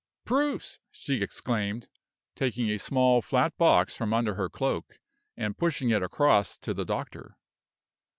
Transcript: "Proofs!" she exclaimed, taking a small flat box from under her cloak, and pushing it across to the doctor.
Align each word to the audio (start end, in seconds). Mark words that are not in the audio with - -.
"Proofs!" 0.25 0.79
she 0.89 1.21
exclaimed, 1.21 1.87
taking 2.33 2.71
a 2.71 2.79
small 2.79 3.21
flat 3.21 3.55
box 3.59 3.95
from 3.95 4.15
under 4.15 4.33
her 4.33 4.49
cloak, 4.49 4.97
and 5.37 5.55
pushing 5.55 5.91
it 5.91 6.01
across 6.01 6.57
to 6.57 6.73
the 6.73 6.85
doctor. 6.85 7.37